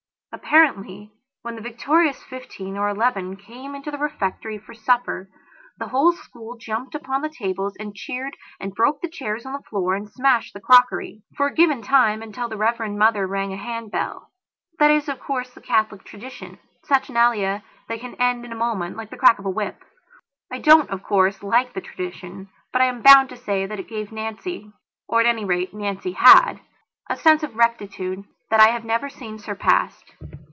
[0.33, 5.29] Apparently, when the victorious fifteen or eleven came into the refectory for supper,
[5.77, 9.61] the whole school jumped upon the tables and cheered and broke the chairs on the
[9.69, 13.91] floor and smashed the crockeryfor a given time, until the Reverend Mother rang a hand
[13.91, 14.31] bell.
[14.79, 19.17] That is of course the Catholic traditionsaturnalia that can end in a moment, like the
[19.17, 19.83] crack of a whip.
[20.49, 23.89] I don't, of course, like the tradition, but I am bound to say that it
[23.89, 24.71] gave Nancyor
[25.13, 26.61] at any rate Nancy hada
[27.17, 30.11] sense of rectitude that I have never seen surpassed.